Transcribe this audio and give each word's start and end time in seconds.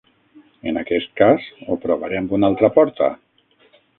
En 0.71 0.79
aquest 0.81 1.11
cas, 1.19 1.45
ho 1.67 1.77
provaré 1.85 2.19
amb 2.21 2.35
una 2.37 2.51
altra 2.53 2.73
porta. 2.81 3.13